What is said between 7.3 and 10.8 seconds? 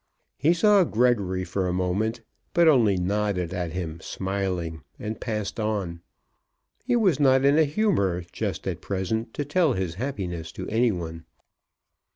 in a humour just at present to tell his happiness to